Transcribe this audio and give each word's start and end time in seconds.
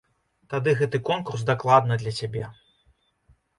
Тады 0.53 0.73
гэты 0.79 1.01
конкурс 1.09 1.45
дакладна 1.51 2.01
для 2.01 2.17
цябе! 2.23 2.45